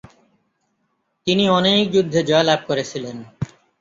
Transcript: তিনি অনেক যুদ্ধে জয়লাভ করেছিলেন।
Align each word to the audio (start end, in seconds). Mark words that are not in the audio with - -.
তিনি 1.27 1.43
অনেক 1.57 1.81
যুদ্ধে 1.93 2.19
জয়লাভ 2.29 2.59
করেছিলেন। 2.69 3.17